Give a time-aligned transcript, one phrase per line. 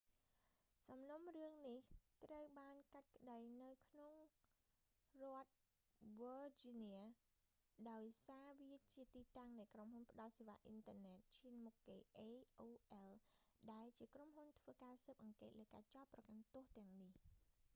[0.85, 1.79] សំណុំរឿងនេះ
[2.25, 4.15] ត្រូវបានកាត់ក្ដីនៅក្នុង
[5.21, 5.53] រដ្ឋ
[6.19, 6.99] វើជីញៀ
[7.87, 12.71] virginia ដោយសារវាជាទីតាំងនៃក្រុមហ៊ុនផ្ដល់សេវាអ៊ីនធឺណិតឈានមុខគេ aol
[13.71, 17.13] ដែលជាក្រុមហ៊ុនធ្វើការស៊ើបអង្កេតលើការចោទប្រកាន់ទោសទាំងនេះ